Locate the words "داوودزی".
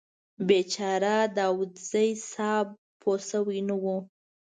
1.37-2.09